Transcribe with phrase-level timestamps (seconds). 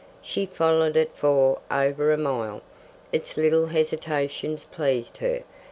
[0.23, 2.61] She followed it for over a mile.
[3.11, 5.43] Its little hesitations pleased her.